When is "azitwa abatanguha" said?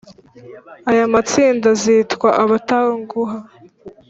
1.73-3.37